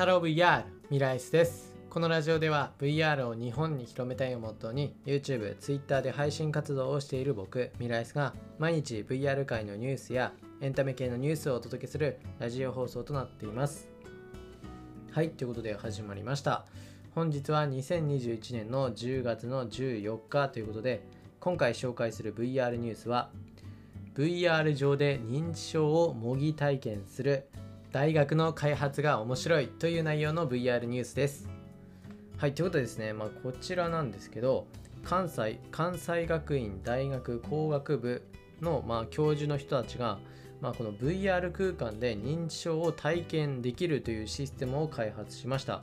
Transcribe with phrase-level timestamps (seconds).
[0.00, 1.74] ハロー VR ミライスです。
[1.90, 10.32] このラジオでは VR を日本に広めたいをモットーに YouTube、Twitter で配信活動をしている僕ミライスが毎日 VR 界のニュースや
[10.62, 13.90] エンタメ系のニュースをお届けするラジオ放送となっています。
[15.12, 16.64] はいということで始まりました。
[17.14, 21.06] 本日は2021年の10月の14日ということで
[21.40, 23.28] 今回紹介する VR ニュースは
[24.14, 27.50] VR 上で認知症を模擬体験する
[27.92, 31.48] 大学の開発が面白いという内容の VR ニュースです。
[32.36, 34.68] はい、ということでですね、まあ、こちらなんですけど、
[35.02, 38.22] 関西関西学院大学工学部
[38.60, 40.20] の、まあ、教授の人たちが、
[40.60, 45.82] まあ、この VR 空間で認知症を体験できるというシステムを開発しました。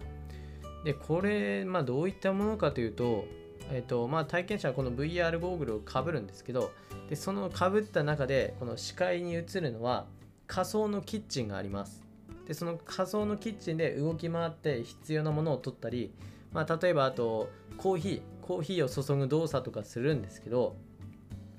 [0.85, 3.25] で、これ、まあ、どういったものかというと、
[3.69, 6.71] えっとまあ、体験者はこの VR ゴーグルをかぶるんですけど
[7.09, 10.05] でそのかぶった中でこの視界に映るのは
[10.47, 12.07] 仮想のキッチンがあります。
[12.47, 16.13] でその仮想のキッチンで動き回って必要なものを取ったり、
[16.53, 20.77] まあ、例えばあとコーヒーコーヒーを注ぐ動作とかするんですけど、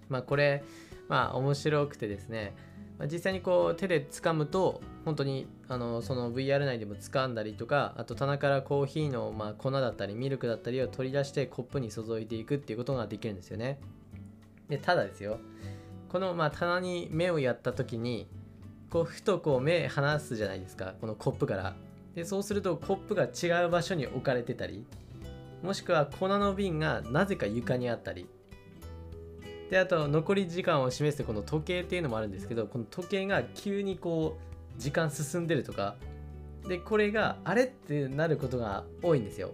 [0.09, 0.65] まあ、これ
[1.09, 2.55] まあ面白くてですね、
[2.99, 13.79] ま、実際にこう手で掴むと本当にあのその VR 内でも掴んだりとかあと棚からコーヒーのま粉だったりミルクだったりを取り出してコップに注いでいくっていうことができるんですよね。
[14.71, 15.39] でただですよ
[16.09, 18.27] このまあ棚に目をやった時に
[18.91, 21.77] こうふとこう目離すじゃないですかこのコップから。
[22.15, 24.85] でそうするとコップが違う場所に置かれてたり
[25.63, 28.27] もしくは粉の瓶がなぜか床にあったり。
[29.71, 35.97] であと残り時間を示すこの時計っていうのもあるんですけどこの時計が急にこう時間進んでるとか。
[36.67, 39.53] でこれがあれってなることが多いんですよ。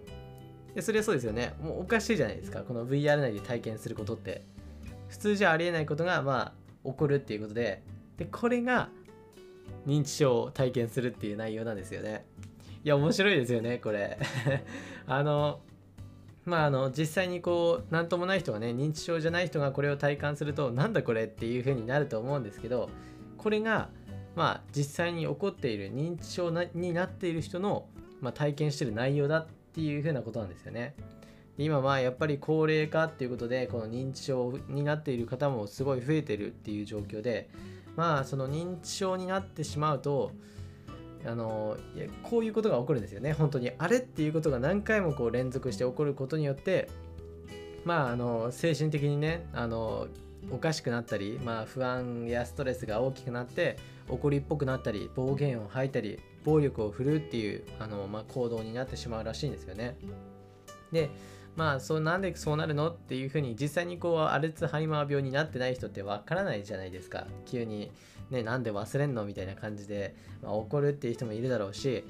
[0.74, 1.54] でそれはそうですよね。
[1.60, 4.42] もうおかしいじゃないですかこの VR 内で体験することって。
[5.08, 7.82] 普通じゃありえないことがまあ起こるっていうことで。
[8.18, 8.88] でこれが
[9.86, 12.24] 認知症を体験するっていう内容なんですよね。
[12.84, 14.18] いや面白いですよねこれ
[15.06, 15.60] あの
[16.44, 22.90] まああの実際にこう何ともない人がね認知症じゃない人がこれを体感するとなんだこれっていう風になると思うんですけど
[23.38, 23.88] これが
[24.36, 27.88] まあ実際に起こっている認知症になっている人の、
[28.20, 30.94] まあ、体験してる内容だっていう風なことなんですよね。
[31.56, 37.48] 今はやっぱり高齢化っていうことでこの認知症になっている方もすごい増えてるっていう状況で
[37.96, 40.32] まあその認知症になってしまうと
[41.26, 46.88] あのいやこういうことが起こるんですよね本当にあれっていうことが何回もこう連続して起こることによって
[47.84, 50.08] まああの精神的にねあの
[50.50, 53.78] おかしくなったり、まあ、不安やストレスが大きくなって
[54.08, 59.96] 怒りっぽくなったり暴言を吐いたり暴力を振るうっていうあの、まあ、行動になってしまうらしいんですよね。
[60.92, 61.10] で
[61.56, 67.26] まあそうなんでそうなるのっていうふうに実際にこうアルツハイマー病になってない人ってわからないじゃないですか。
[67.46, 67.92] 急に
[68.30, 72.04] ねなんで忘れんのみたいな感じで、まあ、怒るっていう人もいるだろうし。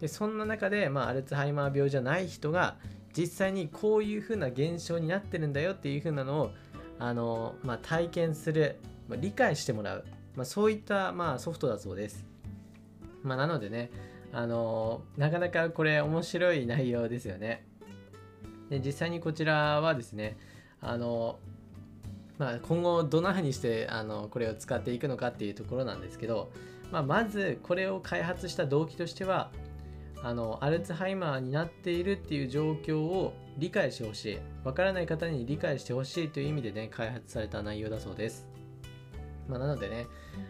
[0.00, 2.76] でそんな中で、まあ、アルツハイマー病じゃない人が
[3.16, 6.50] 実際にこういうふうな現象になってるんだよっていうふうなのを
[6.98, 8.78] あの、まあ、体験する、
[9.08, 10.04] まあ、理解してもらう、
[10.36, 12.24] まあ、そういった、まあ、ソフトだそうです、
[13.22, 13.90] まあ、なのでね
[14.32, 17.66] あのなかなかこれ面白い内容ですよね。
[18.70, 20.38] で実際にこちらはですね
[20.80, 21.38] あの、
[22.38, 26.50] まあ、今後どんなふうにしてあのこれを使っていくのかっていうところなんですけど、
[26.90, 29.50] まあ、まずこれを開発した動機としては
[30.22, 34.38] あのアルツハイマーになっているっていう状況を理解してほしい。
[34.64, 38.59] わからない方に理解してほしいという意味でね開発された内容だそうです。
[39.50, 40.06] まあ、なのでね、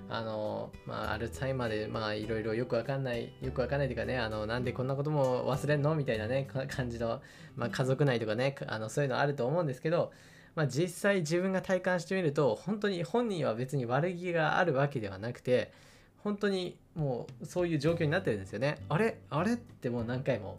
[0.09, 5.95] あの、まあ、アルツハイマーで、まあ、いろいろよくわかんない、よくわかんないというかね、あの、なんでこんなことも忘れんの？
[5.95, 7.21] みたいなね、感じの、
[7.57, 10.13] まあ、家族内とかね、あの、そういうのあると思うんですけど、
[10.55, 15.73] まあ、実際自分が体感してみると、本当に本人は別に悪気があるわけではなくて、
[16.19, 18.77] 本当にもうそういう状況になってるんですよね。
[18.91, 19.19] あれ？
[19.31, 19.55] あれ？
[19.55, 20.59] ってもう何回も。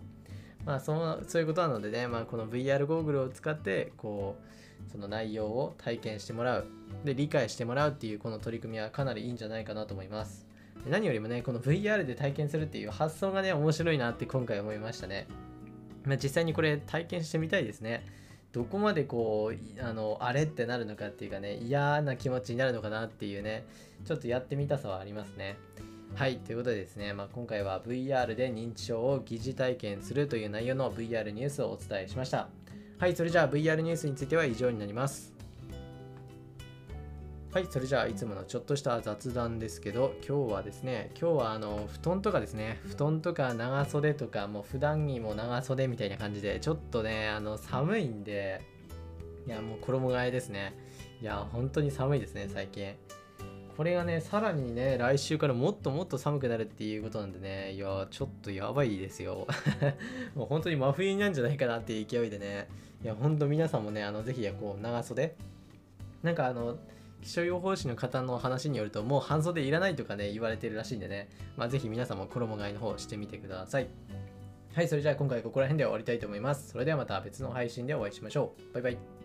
[0.65, 4.43] まあそのそういうことなのでね、まあ、この VR ゴーグルを使ってこう
[4.91, 6.67] その内容を体験してもらう。
[7.05, 10.47] で理解してもらうっていうこの取り組みはかなりいいんじゃないかなと思います。
[10.89, 15.27] 何よりもねこの VR で体験するっていう発想がね面白いなって今回思いましたね、
[16.05, 18.05] まあ、実際にこれ体験してみたいですね。
[18.51, 23.65] どこまでこうあのあれってなるのかっていうかね嫌な気持ちになるのかなっていうね
[24.03, 25.57] ちょっとやってみたさはありますね。
[26.15, 32.49] はい、ということでですね、まあ、今回は VR で認知症を疑似体験するという内容の VR ニュースをお伝えしました。
[33.01, 35.33] はい、それじゃあ VR ニュースについては以上になります。
[37.51, 48.61] はい、それじゃあいつものちょっとした雑談ですけど、今日はですね、今日はあの布団とかですね、布団とか長袖とか、もう普段着も長袖みたいな感じで、ちょっとね、あの寒いんで、
[49.47, 50.75] いや、もう衣替えですね。
[51.23, 52.93] いや、本当に寒いですね、最近。
[53.75, 59.47] これがねさらにね来週からもっともっと寒くなるっていうことなんでねいやちょっとやばいですよ。
[60.35, 62.67] もう本当に真冬なんじゃないかなっていう勢いでね。
[63.03, 65.35] いや本当皆さんもねあのぜひこう長袖。
[66.23, 66.77] なんかあの
[67.21, 71.29] 気象予報士の方の話によるともう半袖いらないとかね言われてるらしいんでね。
[71.55, 73.87] まあぜひ皆さんも衣替えの方してみてください。
[74.73, 76.69] はいそれじゃあ今回ここら辺で終わりたいと思います。
[76.69, 78.73] それではまた別の配信でお会いしましょう。
[78.73, 79.20] バイバイ。